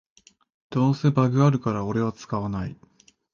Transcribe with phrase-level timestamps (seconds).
[0.71, 2.75] どうせバグあるからオレは使わない